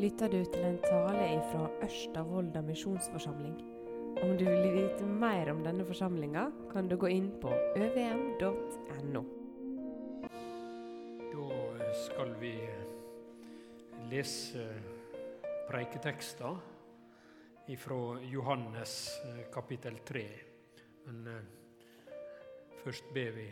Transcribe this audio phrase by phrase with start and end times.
[0.00, 2.22] lytter du til en tale fra Ørsta
[2.64, 3.56] misjonsforsamling.
[4.22, 9.22] Om du vil vite mer om denne forsamlinga, kan du gå inn på øvm.no.
[11.34, 12.54] Da skal vi
[14.08, 14.64] lese
[15.68, 16.56] preiketekster
[17.78, 18.00] fra
[18.32, 18.94] Johannes
[19.24, 20.24] eh, kapittel 3.
[21.10, 21.44] Men eh,
[22.84, 23.46] først ber vi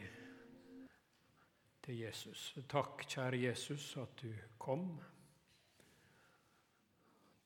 [1.84, 2.54] til Jesus.
[2.68, 4.98] Takk, kjære Jesus, at du kom.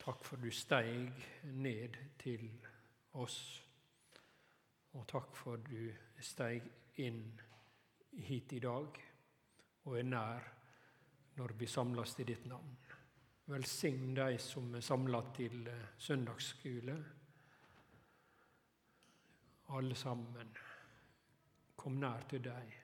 [0.03, 2.49] Takk for du steig ned til
[3.23, 3.63] oss.
[4.99, 6.65] Og takk for du steig
[7.05, 7.21] inn
[8.27, 8.99] hit i dag
[9.85, 10.49] og er nær
[11.39, 12.75] når vi samles i ditt navn.
[13.47, 16.97] Velsign de som er samla til eh, søndagsskole.
[19.79, 20.51] Alle sammen.
[21.77, 22.75] Kom nær til deg,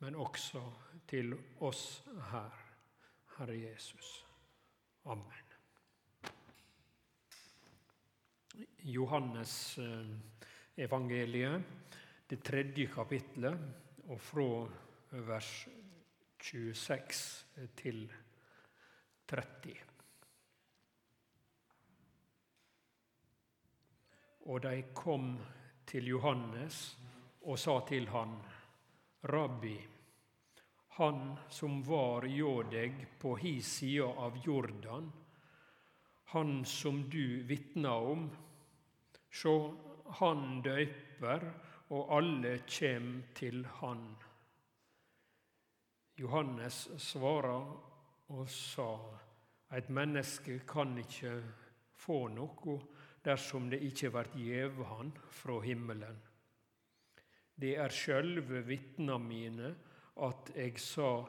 [0.00, 0.64] men også
[1.08, 2.56] til oss her,
[3.36, 4.24] Herre Jesus.
[5.04, 5.47] Amen.
[8.82, 11.62] Johannes eh, evangeliet,
[12.28, 13.58] det tredje kapitlet,
[14.08, 14.66] og fra
[15.28, 15.68] vers
[16.38, 18.06] 26 til
[19.28, 19.74] 30.
[24.48, 25.34] Og de kom
[25.88, 26.80] til Johannes
[27.44, 28.34] og sa til han,
[29.28, 29.76] Rabbi,
[30.98, 31.22] han
[31.52, 35.10] som var hjå deg på hi sida av Jordan,
[36.32, 38.28] han som du vitna om,
[39.30, 39.54] Sjå,
[40.20, 41.44] han døyper,
[41.88, 44.02] og alle kjem til han.
[46.18, 47.58] Johannes svara
[48.34, 48.90] og sa,
[49.72, 51.32] eit menneske kan ikkje
[51.96, 52.78] få noko
[53.24, 56.18] dersom det ikkje vert gjeve han frå himmelen.
[57.58, 59.72] Det er sjølve vitna mine
[60.26, 61.24] at eg sa,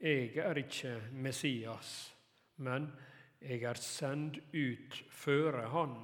[0.00, 1.92] eg er ikkje Messias,
[2.64, 2.88] men
[3.40, 5.96] eg er send ut føre Han.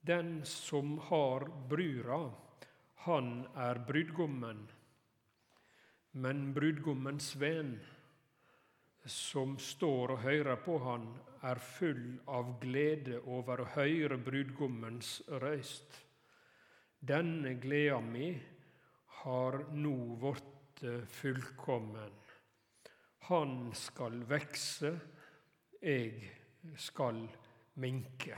[0.00, 2.30] Den som har brura,
[2.94, 4.62] han er brudgommen.
[6.12, 7.74] Men brudgommens venn,
[9.04, 11.04] som står og hører på han,
[11.44, 16.00] er full av glede over å høre brudgommens røyst.
[17.00, 18.32] Denne gleda mi
[19.20, 22.16] har nå blitt fullkommen.
[23.28, 24.94] Han skal vekse,
[25.80, 26.32] jeg
[26.76, 27.22] skal
[27.80, 28.36] minke.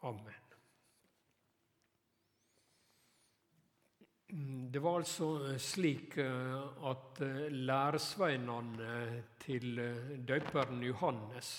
[0.00, 0.34] Amen.
[4.70, 6.56] Det var altså slik eh,
[6.90, 11.52] at eh, læresveinene til eh, døperen Johannes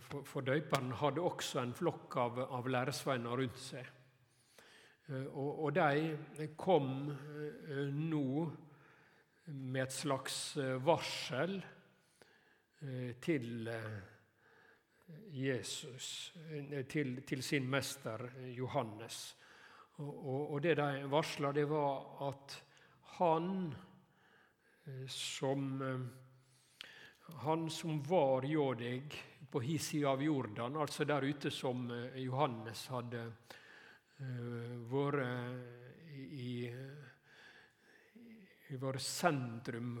[0.00, 3.90] For, døperen hadde også en flokk av, av læresveiner rundt seg.
[5.10, 6.86] Og, og de kom
[7.98, 8.22] nå
[9.52, 10.38] med et slags
[10.86, 11.58] varsel
[13.20, 13.68] til
[15.30, 19.36] Jesus eh, til, til sin mester Johannes.
[19.98, 22.56] Og, og det de varsla, det var at
[23.18, 23.74] han
[24.86, 26.06] eh, som eh,
[27.44, 29.16] han som var hjå deg
[29.52, 31.82] på hi side av Jordan, altså der ute som
[32.16, 33.20] Johannes hadde
[34.88, 36.54] vært i,
[38.72, 39.92] i vårt sentrum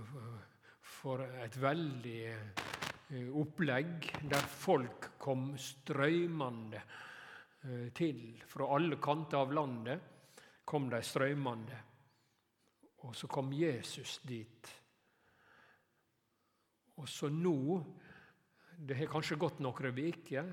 [0.80, 2.77] for et veldig Eh,
[3.08, 6.80] opplegg der folk kom strøymende
[7.64, 8.42] eh, til.
[8.46, 10.34] Fra alle kanter av landet
[10.68, 11.78] kom de strøymende.
[13.06, 14.74] Og så kom Jesus dit.
[16.98, 17.84] Og så nå
[18.78, 20.50] Det har kanskje gått noen uker,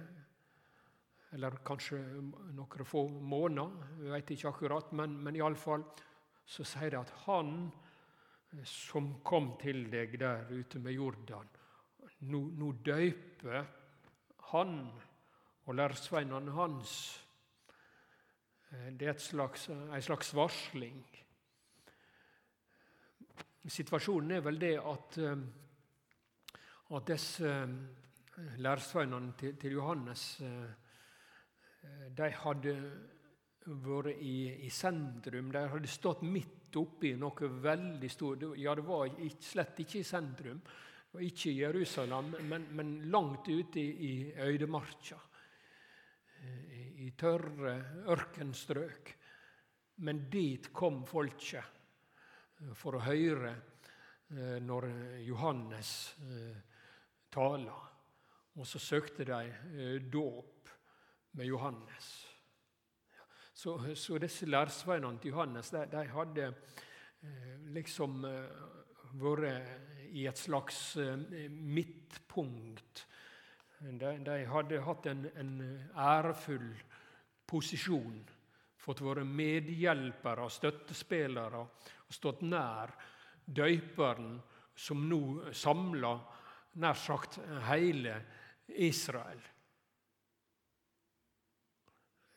[1.38, 2.00] eller kanskje
[2.58, 5.84] noen få måneder, jeg vet ikke akkurat, men, men iallfall
[6.42, 7.52] så sier de at han
[8.66, 11.46] som kom til deg der ute med Jordan,
[12.30, 13.66] nå, nå døyper
[14.52, 14.78] han
[15.66, 16.96] og læresveinene hans.
[18.72, 21.04] Eh, det er slags, en slags varsling.
[23.66, 25.46] Situasjonen er vel det at, eh,
[26.96, 30.26] at disse eh, læresveinene til, til, Johannes
[32.18, 32.72] de hadde
[33.66, 35.52] vært i, i, sentrum.
[35.54, 38.44] De hadde stått midt oppi noe veldig stort.
[38.58, 40.60] Ja, det var slett ikke i sentrum,
[41.16, 45.18] og ikke i Jerusalem, men, men langt ute i, i øydemarka.
[46.46, 47.76] I, tørre
[48.12, 49.14] ørkenstrøk.
[50.04, 51.64] Men dit kom folket
[52.76, 53.54] for å høre
[54.36, 54.90] eh, når
[55.24, 55.92] Johannes
[56.28, 56.60] eh,
[57.32, 57.88] taler.
[58.60, 60.70] Og så søkte de eh, dåp
[61.40, 62.12] med Johannes.
[63.56, 66.52] Så, så disse lærsveinene til Johannes de, de hadde
[67.72, 68.20] liksom
[69.20, 70.96] vært i et slags
[71.50, 73.06] midtpunkt.
[73.80, 75.56] De, de hadde hatt en, en
[76.00, 76.70] ærefull
[77.46, 78.22] posisjon,
[78.80, 82.94] fått være medhjelpere, støttespillere og stått nær
[83.46, 84.40] døyperen
[84.76, 86.14] som nå samla
[86.82, 87.40] nær sagt
[87.70, 88.16] hele
[88.68, 89.42] Israel.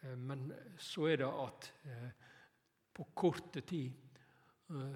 [0.03, 2.11] Eh, men så er det at eh,
[2.95, 4.08] på korte tid eh,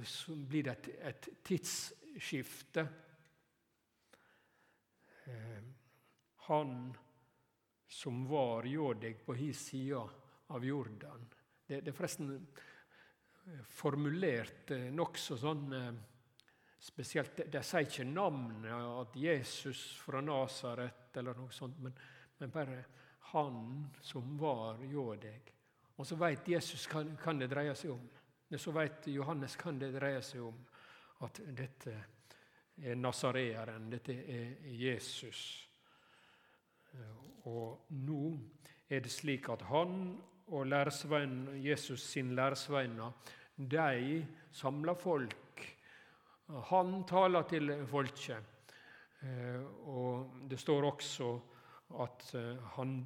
[0.05, 2.85] så blir det et, et tidsskifte.
[6.49, 6.75] Han
[7.89, 10.01] som var Jodeg på hans side
[10.53, 11.29] av Jordan
[11.67, 12.33] Det, det er forresten
[13.71, 15.69] formulert nokså sånn
[16.83, 21.95] spesielt De, sier ikke navnet at Jesus fra Nasaret eller noe sånt, men,
[22.41, 22.83] men bare
[23.33, 25.07] han som var hjå.
[25.97, 27.05] Og så veit Jesus hva
[27.39, 28.03] det dreier seg om.
[28.59, 30.59] Så veit Johannes kan det dreie seg om
[31.25, 31.95] at dette
[32.83, 35.41] er nasareeren, dette er Jesus.
[37.49, 38.25] Og nå
[38.93, 40.19] er det slik at han
[40.53, 40.67] og
[41.65, 43.13] Jesus sin læresveiner,
[43.57, 45.77] de samler folk.
[46.69, 48.53] Han taler til folket.
[49.23, 51.29] Eh, og det står også
[52.03, 52.97] at eh, han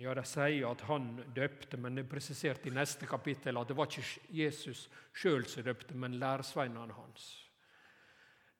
[0.00, 3.76] ja, De sier at han døpte, men det er presisert i neste kapittel at det
[3.76, 4.86] var ikke Jesus
[5.16, 7.26] sjøl som døpte, men læresveinene hans.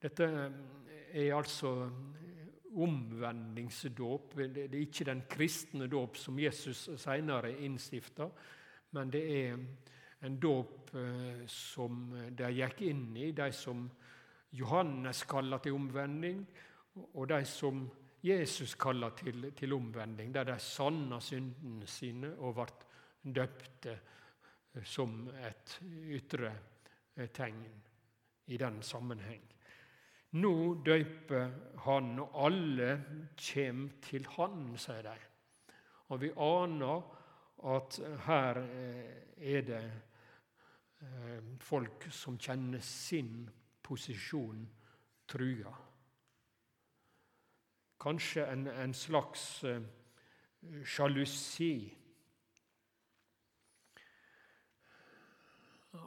[0.03, 0.29] Dette
[1.13, 1.91] er altså
[2.77, 4.37] omvendingsdåp.
[4.37, 8.29] Det er ikke den kristne dåp som Jesus senere innstifta,
[8.93, 9.57] men det er
[10.27, 13.87] en dåp eh, som de gikk inn i, de som
[14.57, 16.45] Johannes kaller til omvending,
[17.13, 17.85] og de som
[18.27, 22.67] Jesus kaller til, til omvending, der de sanna syndene sine og ble
[23.37, 23.93] døpte
[24.75, 25.77] eh, som et
[26.17, 26.53] ytre
[27.17, 27.63] eh, tegn
[28.47, 29.43] i den sammenheng.
[30.37, 30.53] Nå
[30.85, 31.51] døyper
[31.87, 32.91] Han, og alle
[33.37, 35.17] kjem til Han, sier de.
[36.11, 37.07] Og vi aner
[37.75, 39.87] at her eh, er det
[41.61, 43.45] folk som kjenner sin
[43.85, 44.63] posisjon
[45.29, 45.75] trua.
[48.07, 49.81] Kanskje en, en slags uh,
[50.87, 51.91] sjalusi.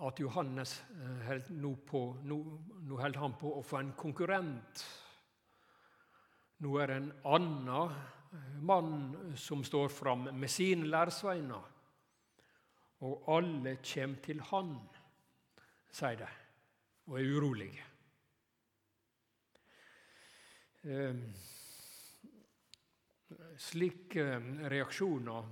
[0.07, 2.37] At Johannes uh, held nå, på, nå,
[2.87, 4.85] nå held han på å få en konkurrent.
[6.63, 11.67] Nå er det en annen eh, mann som står fram med sine læresveiner.
[13.03, 14.73] Og alle kommer til han,
[15.91, 16.31] sier de,
[17.11, 17.85] og er urolige.
[20.87, 21.15] Uh,
[23.57, 25.43] Slike eh, reaksjoner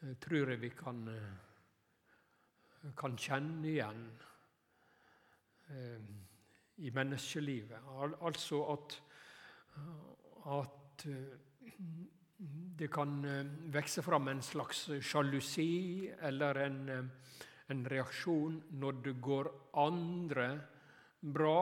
[0.00, 4.08] eh, tror jeg vi kan, eh, kan kjenne igjen
[6.80, 7.90] i menneskelivet.
[8.24, 8.94] Altså at,
[10.48, 11.02] at
[12.80, 13.18] det kan
[13.74, 16.78] vokse fram en slags sjalusi eller en,
[17.68, 19.50] en reaksjon når det går
[19.84, 20.48] andre
[21.20, 21.60] bra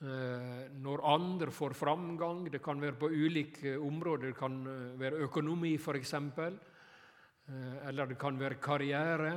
[0.00, 2.44] når andre får framgang.
[2.50, 4.28] Det kan være på ulike områder.
[4.30, 6.14] Det kan eh, være økonomi, f.eks.
[6.14, 9.32] Eh, eller det kan være karriere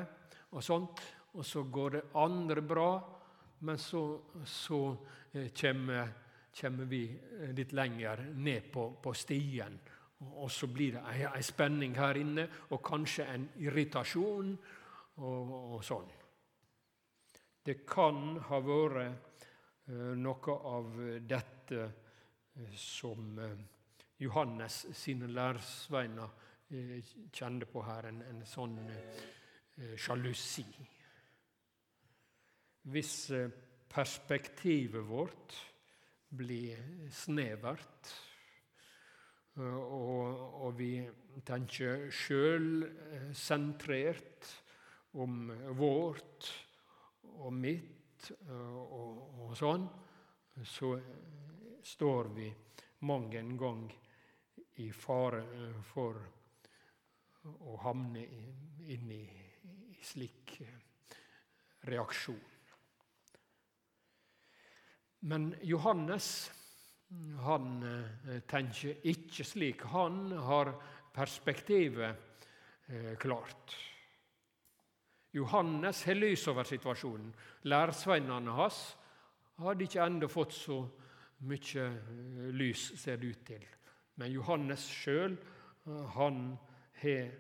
[0.52, 1.02] og sånt.
[1.34, 2.92] Og så går det andre bra,
[3.60, 4.98] men så, så
[5.56, 6.10] kommer,
[6.60, 7.06] kommer, vi
[7.56, 9.80] litt lenger ned på, på stien.
[10.20, 14.52] Og så blir det ei, spenning her inne, og kanskje en irritasjon
[15.24, 16.12] og, og sånn.
[17.64, 19.51] Det kan ha vært Eh,
[19.92, 21.92] noe av dette eh,
[22.76, 23.58] som eh,
[24.22, 26.30] Johannes sine læresveiner
[27.34, 28.92] kjente på her, en, en sånn
[30.00, 30.64] sjalusi.
[32.94, 33.32] Hvis
[33.92, 35.54] perspektivet vårt
[36.32, 36.78] blir
[37.12, 38.16] snevert,
[39.60, 41.04] og, og vi
[41.44, 44.48] tenker sjølsentrert
[45.20, 46.48] om vårt
[47.42, 49.88] og mitt og, og sånn,
[50.68, 50.94] så
[51.84, 52.54] står vi
[53.00, 53.92] mang en gang
[54.82, 56.20] i fare eh, for
[57.66, 58.24] å havne
[58.94, 59.24] inn i,
[59.98, 60.80] i slik eh,
[61.90, 62.40] reaksjon.
[65.30, 66.28] Men Johannes
[67.46, 69.86] han eh, tenker ikke slik.
[69.94, 70.76] Han har
[71.14, 72.28] perspektivet
[73.22, 73.74] klart.
[75.32, 77.32] Johannes har lys over situasjonen.
[77.64, 78.82] Læresveinene hans
[79.62, 80.82] hadde ikke ennå fått så
[81.48, 83.64] mye eh, lys, ser det ut til.
[84.20, 85.38] Men Johannes sjøl,
[85.88, 86.42] eh, han
[87.02, 87.32] har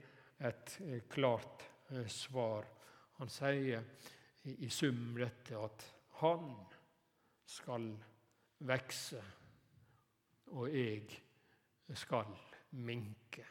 [0.51, 1.67] et eh, klart
[2.07, 2.65] svar.
[3.19, 3.83] Han sier
[4.47, 5.83] i sum dette at
[6.21, 6.53] han
[7.45, 7.89] skal
[8.63, 9.19] vekse,
[10.55, 11.19] og jeg
[11.99, 12.31] skal
[12.87, 13.43] minke.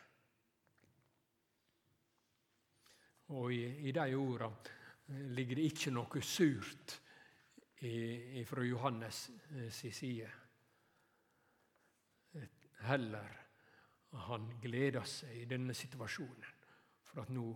[3.31, 4.51] Og i, i de orda
[5.35, 6.97] ligger det ikke noe surt
[8.47, 10.31] fra Johannes eh, si side.
[12.81, 13.37] Heller
[14.27, 16.49] han gleder seg i denne situasjonen,
[17.07, 17.47] for at nå,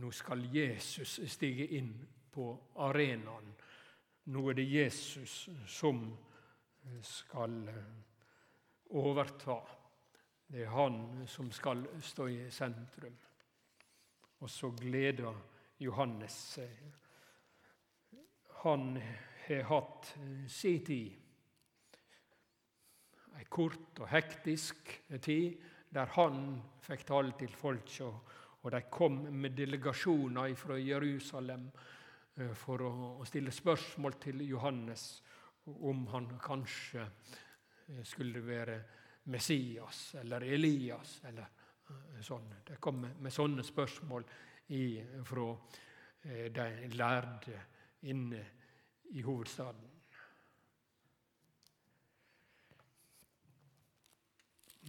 [0.00, 1.92] nå skal Jesus stige inn
[2.32, 2.46] på
[2.86, 3.52] arenaen.
[4.30, 6.04] Nå er det Jesus som
[7.02, 7.56] skal
[8.90, 9.58] overta.
[10.50, 13.18] Det er han som skal stå i sentrum.
[14.40, 15.36] Og så gleder
[15.80, 16.70] Johannes seg.
[18.62, 18.94] Han
[19.46, 20.12] har hatt
[20.52, 21.16] si tid.
[23.40, 24.90] Ei kort og hektisk
[25.22, 27.88] tid der han fikk tale til folk,
[28.62, 31.64] og de kom med delegasjoner fra Jerusalem
[32.36, 32.92] eh, for å
[33.26, 35.06] stille spørsmål til Johannes
[35.72, 38.76] om han kanskje eh, skulle være
[39.32, 41.59] Messias eller Elias eller
[42.22, 42.48] sånn.
[42.66, 44.24] Det kommer med sånne spørsmål
[45.26, 45.46] fra
[46.22, 47.60] eh, de lærde
[48.10, 48.42] inne
[49.10, 49.86] i hovedstaden.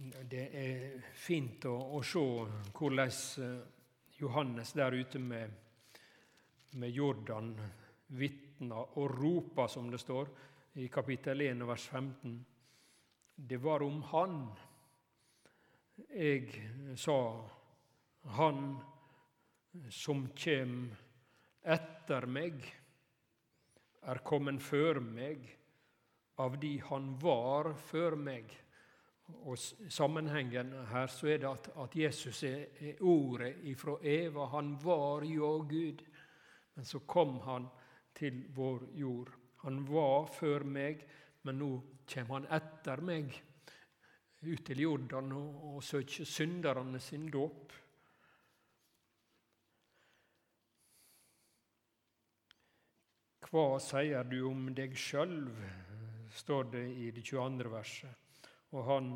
[0.02, 2.22] Det er fint å, å se
[2.72, 3.12] hvordan
[3.44, 3.58] eh,
[4.22, 5.52] Johannes der ute med,
[6.78, 7.52] med Jordan
[8.18, 10.30] vitner og roper, som det står
[10.80, 12.36] i kapittel 1 vers 15.
[13.34, 14.44] Det var om Han
[16.10, 17.18] jeg sa
[18.36, 18.76] Han
[19.90, 20.90] som kjem
[21.62, 22.62] etter meg,
[24.02, 25.44] er kommet før meg,
[26.42, 28.50] av de han var før meg.
[29.46, 34.48] Og Sammenhengen her så er det at, at Jesus er, ordet ifra Eva.
[34.52, 36.02] Han var jo Gud,
[36.74, 37.68] men så kom han
[38.18, 39.30] til vår jord.
[39.62, 41.06] Han var før meg,
[41.46, 41.72] men nå
[42.12, 43.40] kommer han etter meg
[44.42, 47.72] ut til Jordan og, og søke synderne sin dåp.
[53.52, 55.36] Hva sier du om deg sjøl,
[56.32, 57.68] står det i det 22.
[57.68, 58.40] verset.
[58.72, 59.10] Og han,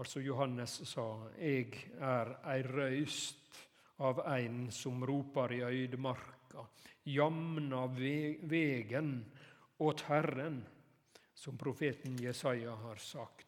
[0.00, 1.04] altså Johannes, sa,
[1.36, 3.60] Eg er ei røyst
[4.00, 6.64] av ein som ropar i øydemarka,
[7.04, 9.12] jamna vegen
[9.84, 10.62] åt Herren,
[11.34, 13.43] som profeten Jesaja har sagt.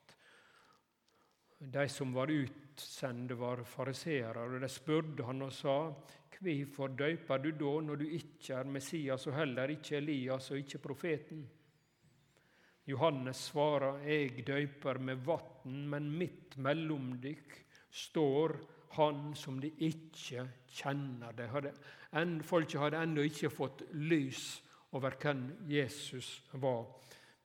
[1.58, 5.94] De som var utsendte, var fariseere, og de spurte han og sa:"
[6.36, 10.78] Hvorfor døyper du da, når du ikke er Messias og heller ikke Elias og ikke
[10.78, 11.46] profeten?
[12.86, 18.56] Johannes svarer, Jeg døyper med vann, men midt mellom dykk står
[18.90, 21.32] Han som de ikke kjenner.
[21.32, 21.72] De hadde,
[22.42, 26.86] folket hadde ennå ikke fått lys over hvem Jesus var.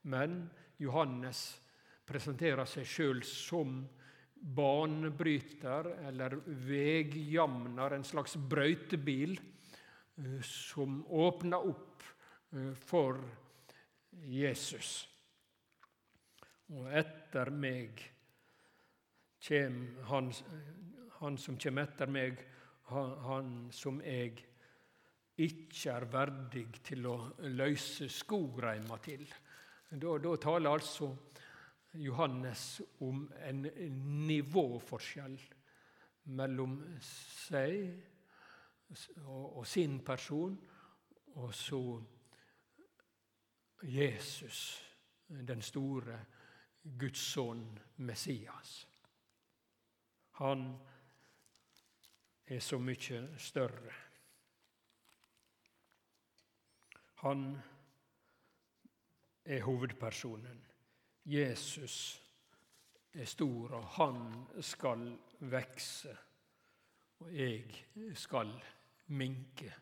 [0.04, 0.50] Men
[0.80, 1.62] Johannes
[2.06, 3.82] presenterer seg sjøl som
[4.42, 9.38] banebryter eller vegjamner, en slags brøytebil,
[10.18, 12.04] eh, som åpner opp
[12.54, 13.22] eh, for
[14.26, 15.08] Jesus.
[16.72, 18.02] Og etter meg
[19.42, 20.30] kjem han,
[21.20, 22.42] han som kommer etter meg,
[22.92, 24.36] han, som jeg
[25.42, 27.16] ikke er verdig til å
[27.56, 29.24] løse skoreima til.
[29.92, 31.12] Da, da taler altså
[31.94, 33.62] Johannes om en
[34.28, 35.40] nivåforskjell
[36.24, 37.92] mellom seg
[39.26, 40.56] og sin person,
[41.40, 41.82] og så
[43.84, 44.84] Jesus,
[45.28, 46.20] den store
[47.00, 48.88] Guds sønn, Messias.
[50.42, 50.66] Han
[52.46, 53.94] er så mye større.
[57.22, 57.46] Han
[59.46, 60.71] er hovedpersonen.
[61.26, 62.22] Jesus
[63.14, 64.22] er stor, og han
[64.62, 65.06] skal
[65.52, 66.18] vekse.
[67.22, 68.54] Og jeg skal
[69.14, 69.74] minke,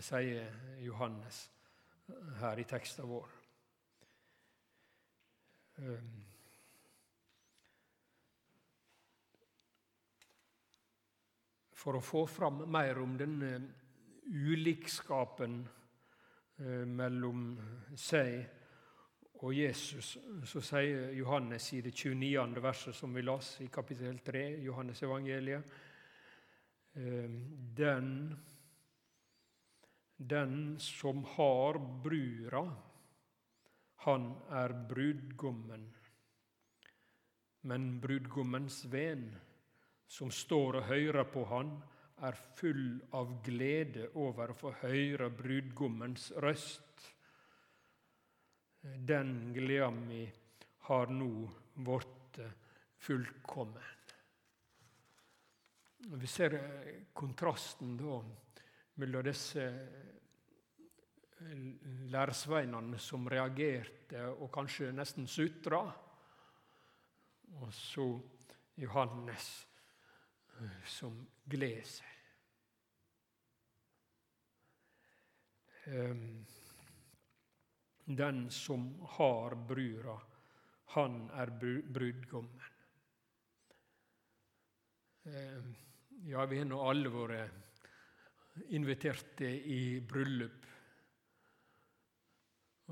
[0.00, 1.48] sier Johannes
[2.38, 3.32] her i teksten vår.
[5.82, 6.14] Ehm.
[11.78, 13.52] For å få fram mer om denne
[14.28, 15.60] ulikskapen
[16.58, 17.52] eh, mellom
[17.96, 18.57] seg
[19.38, 20.16] og Jesus,
[20.50, 22.58] så sier Johannes i det 29.
[22.62, 25.74] verset som vi las i kapittel 3, Johannes evangeliet,
[26.98, 27.36] ehm,
[27.78, 28.10] den,
[30.16, 32.64] den som har brura,
[34.08, 35.86] han er brudgommen.
[37.62, 39.30] Men brudgommens venn,
[40.08, 41.76] som står og hører på han,
[42.26, 46.87] er full av glede over å få høre brudgommens røst.
[48.80, 50.22] Den gleda mi
[50.88, 51.30] har nå
[51.74, 52.40] blitt
[52.98, 53.82] fullkommen.
[55.98, 56.54] Vi ser
[57.12, 58.20] kontrasten da
[58.98, 59.64] mellom disse
[62.10, 65.82] læresveinene som reagerte og kanskje nesten sutra,
[67.58, 68.06] og så
[68.78, 69.48] Johannes
[70.86, 72.14] som gleder seg.
[75.88, 76.44] Ehm,
[78.16, 78.88] den som
[79.18, 80.16] har brura,
[80.94, 81.50] han er
[81.92, 82.70] brudgommen.
[85.24, 85.74] Ehm,
[86.24, 90.64] ja, vi har nå alle vært inviterte i bryllup.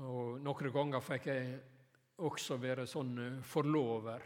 [0.05, 1.57] Og Noen ganger fikk jeg
[2.21, 4.21] også være sånn eh, forlover.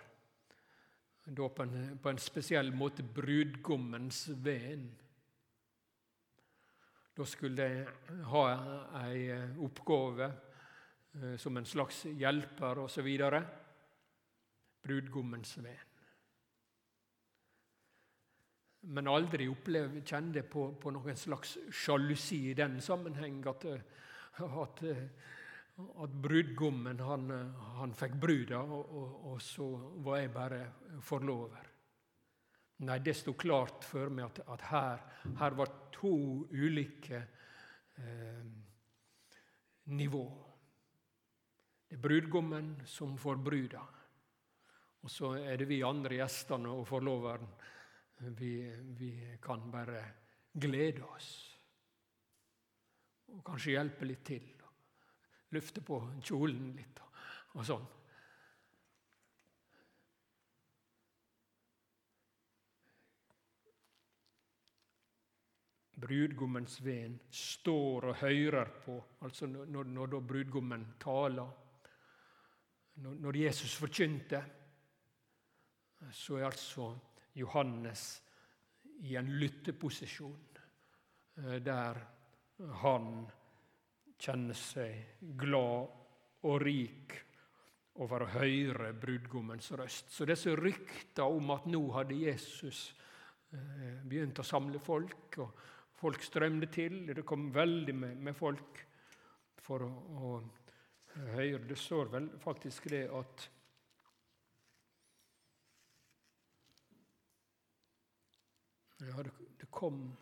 [1.32, 4.90] Da på en, på en spesiell måte brudgommens venn.
[7.16, 8.46] Da skulle jeg ha
[9.06, 10.51] ei eh, oppgave eh,
[11.38, 13.08] som en slags hjelper osv.
[14.82, 15.88] Brudgommens venn.
[18.96, 23.68] Men aldri opplevde, kjente på, på noen slags sjalusi i den sammenheng at,
[24.42, 24.82] at
[26.04, 27.32] at brudgommen han,
[27.78, 29.68] han fikk bruda, og, og, og, så
[30.06, 30.62] var jeg bare
[31.06, 31.68] forlover.
[32.88, 35.04] Nei, det sto klart for meg at, at her,
[35.38, 36.14] her, var to
[36.50, 37.20] ulike
[38.02, 38.46] eh,
[39.94, 40.24] nivå.
[41.92, 43.82] Det er brudgommen som får bruda,
[45.04, 47.52] og så er det vi andre gjestene og forloveren.
[48.40, 48.54] Vi,
[48.96, 49.12] vi
[49.44, 50.00] kan bare
[50.54, 51.32] glede oss
[53.32, 54.44] og kanskje hjelpe litt til
[55.52, 57.02] løfte på kjolen litt
[57.58, 57.88] og sånn.
[66.02, 71.52] Brudgommens ven står og hører på, altså når, når da brudgommen taler.
[73.00, 74.42] Når, Jesus forkynte,
[76.12, 76.92] så er altså
[77.38, 78.06] Johannes
[79.08, 80.60] i en lytteposisjon
[81.38, 82.02] eh, der
[82.82, 83.08] han
[84.22, 87.16] kjenner seg glad og rik
[88.02, 90.12] over å høre brudgommens røst.
[90.14, 92.92] Så disse rykta om at nå hadde Jesus
[93.54, 95.66] eh, begynt å samle folk, og
[96.02, 98.86] folk strømde til, det kom veldig med folk
[99.62, 100.32] for å, å,
[101.16, 103.50] høre Det står vel faktisk det at
[109.02, 109.32] Ja, det,
[109.72, 110.18] kom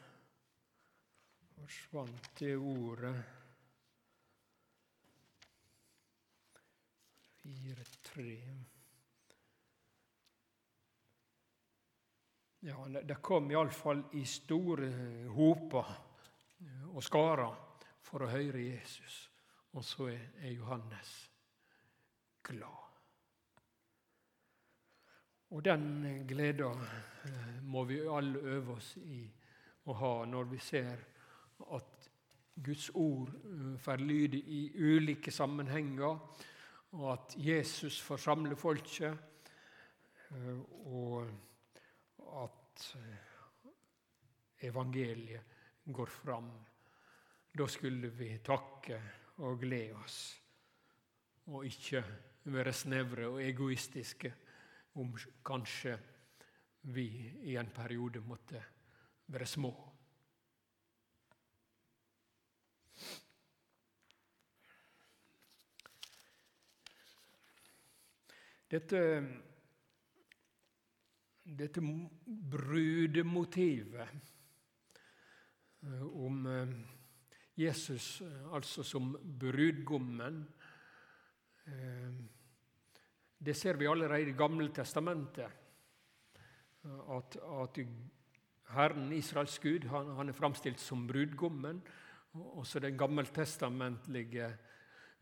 [1.57, 3.15] Forsvant det ordet
[7.41, 8.29] fire, tre
[12.61, 14.89] Ja, Det kom iallfall i store
[15.35, 15.91] hoper
[16.91, 17.59] og skarer
[18.03, 19.29] for å høre Jesus.
[19.71, 21.31] Og så er Johannes
[22.43, 22.89] glad.
[25.49, 26.69] Og den gleda
[27.25, 29.23] eh, må vi alle øve oss i
[29.89, 31.01] å ha når vi ser
[31.73, 32.09] at
[32.53, 36.19] Guds ord eh, får lyde i ulike sammenhenger
[36.91, 39.17] og at Jesus får samle folket,
[40.29, 41.29] eh, og
[42.43, 42.85] at
[44.65, 46.49] evangeliet går fram.
[47.57, 49.01] Da skulle vi takke
[49.39, 50.41] og glede oss,
[51.47, 52.03] og ikke
[52.51, 54.33] være snevre og egoistiske
[54.99, 55.13] om
[55.45, 55.95] kanskje
[56.91, 57.05] vi
[57.51, 58.63] i en periode måtte
[59.27, 59.71] være små.
[68.69, 68.99] Dette,
[71.41, 71.81] dette
[72.51, 74.11] brudemotivet
[75.81, 76.73] eh, om eh,
[77.59, 80.45] Jesus eh, altså som brudgommen
[83.39, 85.51] Det ser vi allerede i Gamle testamentet.
[87.13, 87.77] At, at
[88.73, 91.81] Herren Israels Gud han, han er framstilt som brudgommen.
[92.33, 94.49] Også den gammeltestamentlige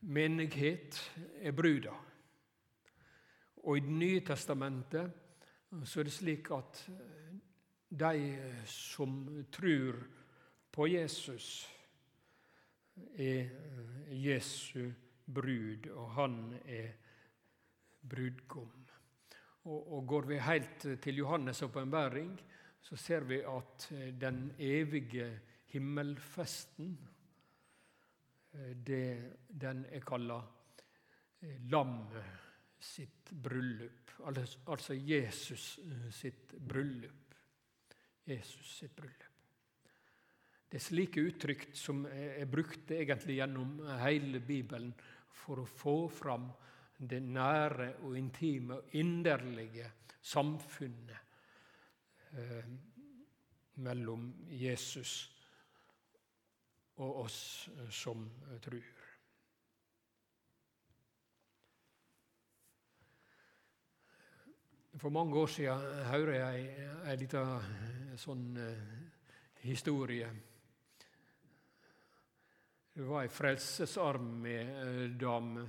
[0.02, 1.00] menighet
[1.41, 1.93] er bruda.
[3.63, 5.12] Og i Det nye testamentet
[5.84, 6.89] så er det slik at
[7.89, 9.95] de som tror
[10.71, 11.67] på Jesus,
[13.17, 13.49] er
[14.12, 14.91] Jesu
[15.25, 16.91] brud, og han er
[18.10, 18.73] brudgom.
[19.67, 22.38] Og, og Går vi helt til Johannes' åpenbaring,
[22.81, 23.89] så ser vi at
[24.21, 25.39] den evige
[25.73, 26.97] himmelfesten,
[28.88, 29.03] det,
[29.49, 30.39] den er kalla
[31.69, 32.23] lammet
[32.79, 34.12] sitt bryllup.
[34.67, 37.36] Altså Jesus eh, sitt bryllup.
[38.27, 39.26] Jesus sitt bryllup.
[40.67, 44.89] Det er slike uttrykk som er brukt egentlig gjennom hele Bibelen
[45.32, 46.49] for å få fram
[46.97, 49.88] det nære og intime og inderlige
[50.27, 52.67] samfunnet eh,
[53.80, 55.13] mellom Jesus
[56.97, 58.27] og oss som
[58.60, 58.84] tror.
[64.97, 68.47] For mange år siden hører jeg en liten sånn
[69.62, 70.25] historie.
[72.97, 75.62] Det var ei Frelsesarmé-dame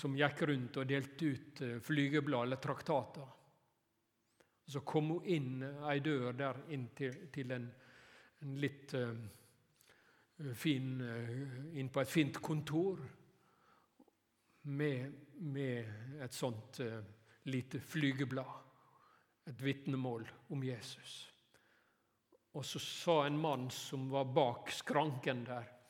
[0.00, 3.28] som gikk rundt og delte ut uh, flygeblad eller traktater.
[4.64, 7.68] Så kom hun inn ei dør der inn til, til en,
[8.40, 8.96] en, litt
[10.56, 11.04] fin
[11.76, 12.96] Inn på et fint kontor
[14.72, 15.12] med,
[15.52, 15.84] med
[16.24, 16.80] et sånt
[17.52, 18.48] lite flygeblad,
[19.52, 21.28] et vitnemål om Jesus.
[22.56, 25.81] Og så sa en mann som var bak skranken der,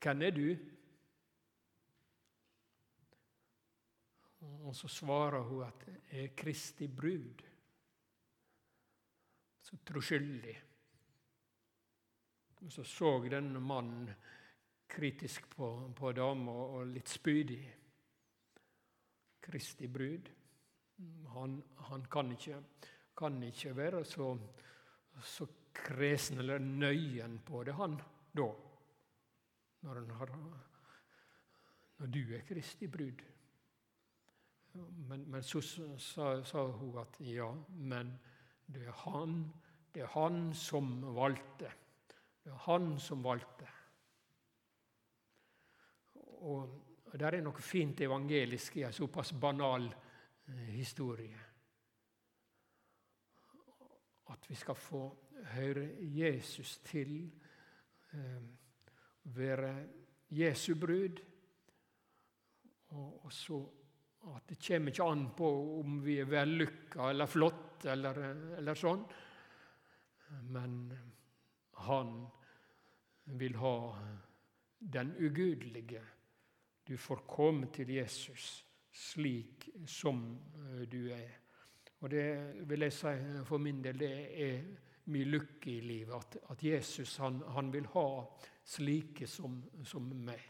[0.00, 0.56] 'Hvem er du?'
[4.40, 7.44] Og så svarer hun at 'Jeg er Kristi brud'.
[9.60, 10.62] Så troskyldig.
[12.60, 14.10] Og så så denne mannen
[14.88, 17.76] kritisk på, på dama og litt spydig.
[19.40, 20.30] Kristi brud.
[21.34, 22.62] Han, han kan, ikke,
[23.16, 24.38] kan, ikke, være så,
[25.22, 28.00] så kresen eller nøyen på det, han,
[28.36, 28.69] da.
[29.80, 30.32] Når, har,
[31.98, 33.22] når du er Kristi brud.
[35.08, 35.60] Men, men så
[35.98, 38.12] sa, hun at ja, men
[38.66, 39.42] det er han,
[39.94, 41.72] det er han som valgte.
[42.44, 43.66] Det er han som valgte.
[46.40, 46.76] Og
[47.10, 51.40] Det er noe fint evangelisk i en såpass banal eh, historie.
[54.30, 55.00] At vi skal få
[55.56, 57.32] høre Jesus til,
[58.12, 58.42] eh,
[59.36, 59.72] være
[60.36, 61.20] Jesu brud.
[62.90, 63.60] Og, så
[64.36, 68.18] at det kommer ikke an på om vi er vellykka eller flott eller,
[68.58, 69.04] eller sånn.
[70.50, 70.80] Men
[71.86, 72.16] han
[73.40, 73.76] vil ha
[74.78, 76.02] den ugudelige
[76.90, 81.36] du får komme til Jesus slik som eh, du er.
[82.00, 82.24] Og det
[82.66, 83.12] vil jeg si
[83.46, 84.64] for min del, det er
[85.12, 86.14] min lykke i livet.
[86.16, 88.06] At, at Jesus han, han, vil ha
[88.70, 90.42] slike som, som meg,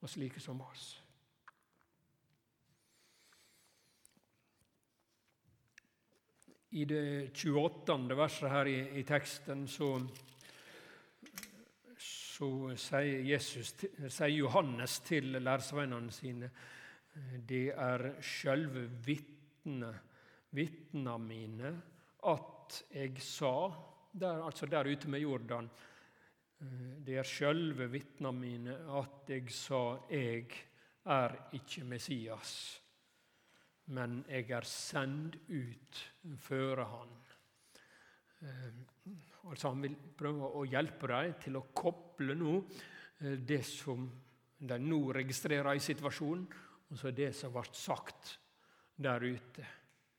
[0.00, 0.88] og slike som oss.
[6.76, 7.94] I det 28.
[8.16, 9.94] verset her i, i teksten så
[12.38, 16.50] så sier, Jesus, sier Johannes til læresveinene sine
[17.48, 19.90] det er sjølve vitne,
[20.54, 21.72] vitna mine
[22.30, 23.52] at jeg sa
[24.12, 25.70] der, Altså der ute med Jordan.
[26.58, 30.48] Det er sjølve vitna mine at jeg sa jeg
[31.08, 32.52] er ikke Messias,
[33.94, 36.00] men jeg er sendt ut
[36.42, 37.14] føre Han.
[39.48, 44.04] Altså Han vil prøve å hjelpe dem til å koble nå eh, det som
[44.58, 46.44] de nå registrerer i situasjonen,
[46.90, 48.34] og så det som ble sagt
[48.98, 49.66] der ute.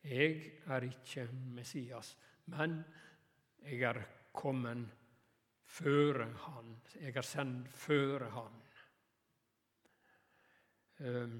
[0.07, 2.13] Jeg er ikke Messias,
[2.55, 2.79] men
[3.65, 3.99] jeg er
[4.31, 4.98] kommet
[5.69, 6.73] føre Han.
[6.99, 8.57] Jeg er sendt føre Han.
[10.99, 11.39] Um,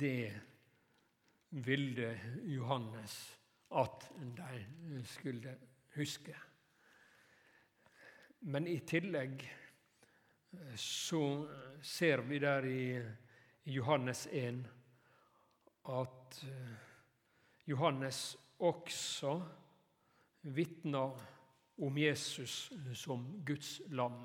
[0.00, 0.40] det
[1.50, 3.38] ville Johannes
[3.72, 5.56] at de skulle
[5.96, 6.34] huske.
[8.40, 9.44] Men i tillegg
[10.52, 11.22] eh, så
[11.82, 13.02] ser vi der i
[13.64, 14.64] Johannes 1
[15.88, 16.72] at eh,
[17.70, 19.34] Johannes også
[20.42, 21.20] vitner
[21.82, 24.24] om Jesus som Guds lam.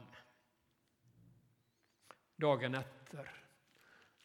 [2.38, 3.30] Dagen etter.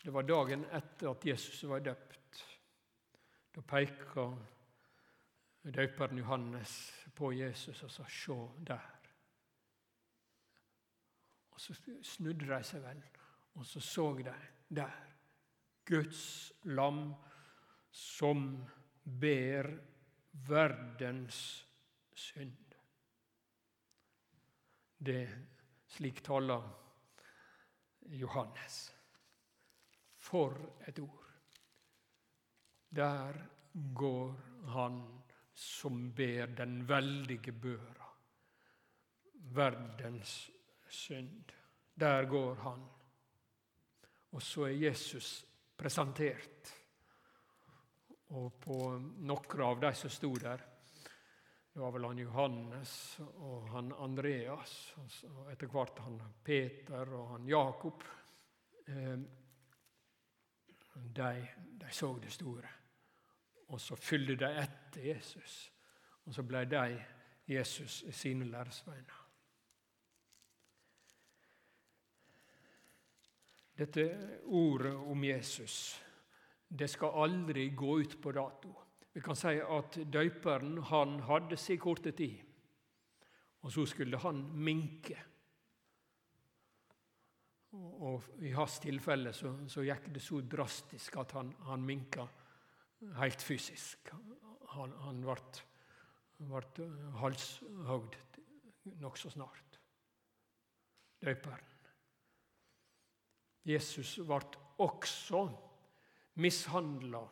[0.02, 2.42] Det var dagen etter at Jesus var døpt.
[3.52, 4.34] Da peker
[5.62, 6.74] døperen Johannes
[7.14, 8.98] på Jesus og sa 'sjå der'.
[11.50, 13.02] Og Så snudde de seg vel,
[13.54, 14.34] og så så de
[14.74, 14.90] der
[15.84, 17.14] Guds lam
[17.90, 18.66] som
[19.20, 19.91] ber
[20.32, 21.66] verdens
[22.14, 22.74] synd.
[24.98, 25.28] Det
[25.92, 26.62] Slik taler
[28.16, 28.94] Johannes.
[30.16, 30.54] For
[30.88, 31.26] et ord.
[32.88, 33.36] Der
[33.94, 34.32] går
[34.72, 35.02] han
[35.54, 38.08] som ber den veldige børa.
[39.32, 40.50] Verdens
[40.88, 41.52] synd.
[42.00, 42.86] Der går han.
[44.32, 46.72] Og så er Jesus presentert.
[48.32, 50.68] Og på noen av de som sto der,
[51.72, 54.92] Det var vel han Johannes og han Andreas,
[55.24, 58.04] og etter hvert han Peter og han Jakob.
[58.88, 59.22] Eh,
[61.16, 61.48] de,
[61.80, 62.68] de så det store.
[63.72, 65.72] Og så fylte de etter Jesus.
[66.24, 66.84] Og så ble de
[67.48, 69.18] Jesus sine læresveiner.
[73.78, 74.06] Dette
[74.44, 76.02] ordet om Jesus
[76.72, 78.72] det skal aldri gå ut på dato.
[79.12, 82.38] Vi kan si at døyperen han hadde sin korte tid,
[83.62, 85.18] og så skulle han minke.
[87.72, 92.26] Og I hans tilfelle så, så gikk det så drastisk at han, han minka
[93.16, 94.12] helt fysisk.
[94.72, 95.36] Han, han ble,
[96.48, 96.88] ble
[97.20, 98.16] halshogd
[99.00, 99.78] nokså snart.
[101.22, 101.68] Døperen.
[103.68, 104.40] Jesus ble
[104.82, 105.44] også
[106.34, 107.22] mishandla,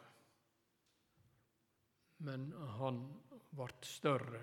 [2.26, 3.00] men han
[3.56, 4.42] ble større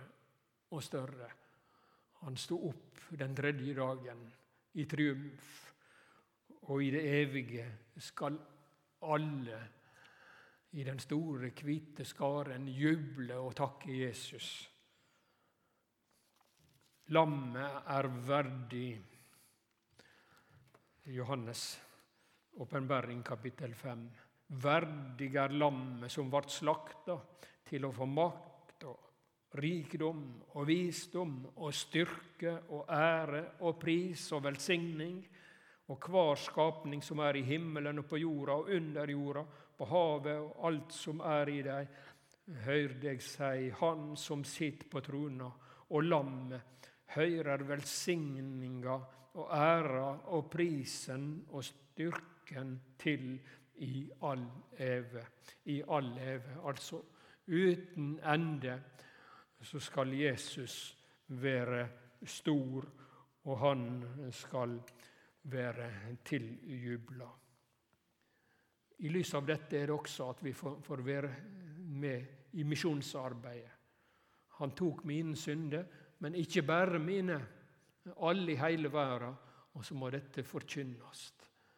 [0.73, 1.29] og større.
[2.23, 4.23] Han sto opp den tredje dagen
[4.81, 5.51] i triumf,
[6.67, 7.67] og i det evige
[8.01, 8.39] skal
[9.07, 9.59] alle
[10.77, 14.49] i den store, hvite skaren juble og takke Jesus.
[17.15, 18.89] Lammet er verdig
[21.07, 21.77] Johannes'
[22.59, 24.09] åpenbaring kapittel 5.
[24.47, 27.17] Verdig er lammet som ble slakta
[27.67, 30.21] til å få makt og rikdom
[30.55, 35.19] og visdom og styrke og ære og pris og velsigning
[35.87, 39.43] og hver skapning som er i himmelen og på jorda og under jorda,
[39.77, 41.91] på havet og alt som er i deg,
[42.65, 45.47] høyr jeg si, Han som sitter på trona,
[45.89, 48.97] og lammet, høyrer velsigninga
[49.39, 53.37] og æra og prisen og styrken til
[53.77, 54.45] i all
[54.77, 55.25] eve.
[55.65, 56.59] I all eve.
[56.65, 57.01] Altså
[57.47, 58.81] uten ende
[59.61, 61.87] så skal Jesus være
[62.25, 62.85] stor,
[63.43, 64.79] og han skal
[65.43, 65.91] være
[66.25, 67.29] tiljubla.
[68.99, 71.33] I lys av dette er det også at vi får være
[71.77, 73.73] med i misjonsarbeidet.
[74.57, 75.83] Han tok mine synder,
[76.19, 77.37] men ikke bare mine
[78.25, 79.35] alle i hele verden.
[79.77, 81.27] Og så må dette forkynnes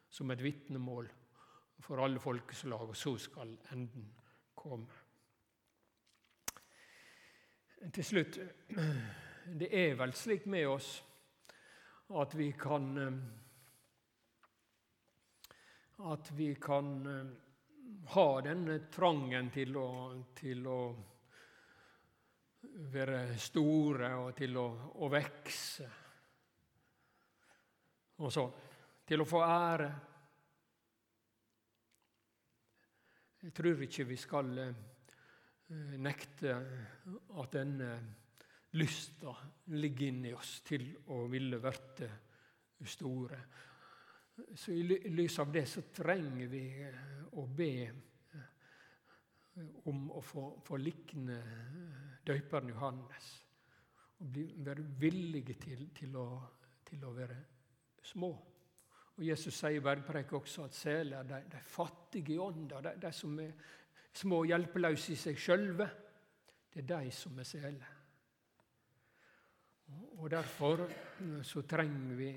[0.09, 1.09] som et vitnemål
[1.79, 4.07] for alle folkeslag, og så skal enden
[4.55, 4.87] komme.
[7.79, 8.39] Til slutt
[9.59, 10.89] Det er vel slik med oss
[12.19, 12.89] at vi kan
[16.09, 16.89] At vi kan
[18.11, 19.87] ha denne trangen til å,
[20.35, 20.81] til å
[22.91, 24.67] være store og til å,
[24.99, 25.89] å vekse
[28.19, 28.55] og sånn.
[29.07, 29.89] Til å få ære.
[33.39, 36.55] Jeg tror ikke vi skal eh, nekte
[37.39, 37.91] at denne
[38.75, 39.31] lysta
[39.79, 42.09] ligger inni oss til å ville verte
[42.83, 43.39] store.
[44.55, 44.83] Så I
[45.15, 48.51] lys av det så trenger vi eh, å be eh,
[49.87, 51.39] om å få, få likne
[52.27, 53.31] døperen Johannes.
[54.19, 56.27] Og bli, være villige til, til, å,
[56.91, 57.39] til å være
[58.03, 58.33] små.
[59.19, 63.09] Og Jesus sier i bergpreik også at seler de, de fattige i ånda, de, de,
[63.11, 63.49] som er
[64.15, 65.87] små og hjelpeløse i seg sjølve,
[66.71, 67.89] det er de som er seler.
[70.21, 70.85] Og Derfor
[71.43, 72.29] så trenger vi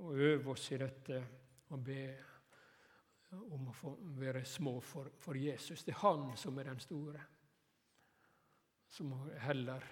[0.00, 1.20] å øve oss i dette
[1.68, 2.00] og be
[3.36, 5.84] om å få være små for, for Jesus.
[5.84, 7.26] Det er Han som er den store.
[8.88, 9.84] Så må heller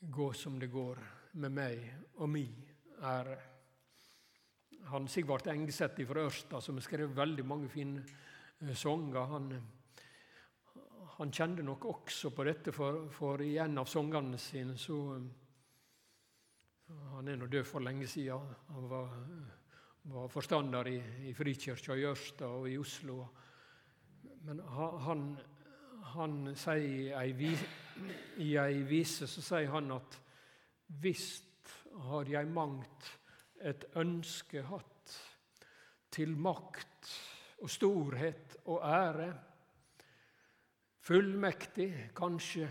[0.00, 1.04] gå som det går
[1.44, 2.46] med meg og mi
[3.04, 3.38] ære
[4.86, 8.04] han Sigvart Engseth fra Ørsta, som har skrevet veldig mange fine
[8.62, 9.50] uh, sanger, han,
[11.18, 15.28] han, kjente nok også på dette, for, for i en av sangene sine så uh,
[17.14, 18.54] Han er nå død for lenge siden.
[18.72, 19.10] Han var,
[20.08, 20.96] var forstander i,
[21.28, 23.18] i Frikirka i Ørsta og i Oslo.
[24.46, 24.62] Men
[25.04, 25.26] han,
[26.14, 27.18] han sier
[28.40, 30.16] i ei vise så sier han at
[31.02, 31.74] visst
[32.08, 33.10] har jeg mangt
[33.66, 35.14] et ønske hatt
[36.14, 37.12] til makt
[37.62, 39.28] og storhet og ære.
[41.08, 42.68] Fullmektig, kanskje,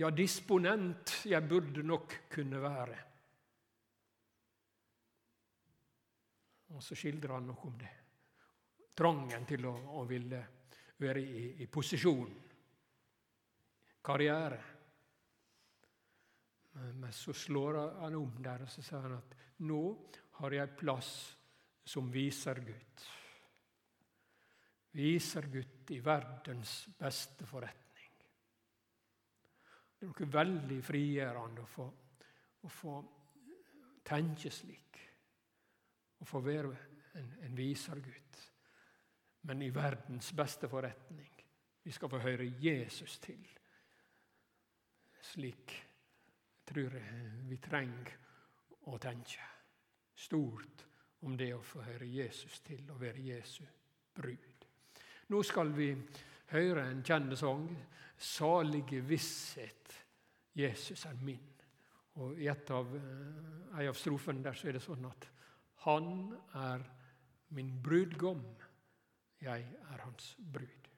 [0.00, 2.98] ja, disponent jeg burde nok kunne være.
[6.70, 7.92] Og så skildrer han noe om det.
[8.96, 10.40] Trangen til å, å ville
[11.00, 12.34] være i, i posisjon.
[14.04, 14.60] Karriere.
[16.94, 19.82] Men så slår han om der og så sier han at nå
[20.40, 21.10] har jeg plass
[21.84, 23.06] som visergutt.
[24.92, 28.14] Gud i verdens beste forretning.
[30.00, 31.86] Det er noe veldig frigjørende å få,
[32.64, 32.94] å få
[34.06, 34.98] tenke slik.
[36.20, 36.72] Å få være
[37.20, 38.40] en, en visergutt,
[39.46, 41.30] men i verdens beste forretning.
[41.82, 43.46] Vi skal få høre Jesus til.
[45.30, 45.76] Slik
[46.70, 48.12] tror jeg vi trenger
[48.90, 49.46] å tenke
[50.14, 50.84] stort
[51.26, 53.64] om det å få høre Jesus til og være Jesu
[54.14, 54.66] brud.
[55.30, 55.90] Nå skal vi
[56.52, 57.66] høre en kjent sang,
[58.20, 60.06] 'Salige visshet,
[60.54, 61.46] Jesus er min'.
[62.14, 65.28] Og I av, eh, av strofene der så er det sånn at
[65.84, 66.84] 'Han er
[67.50, 68.44] min brudgom,
[69.40, 70.79] jeg er hans brud'.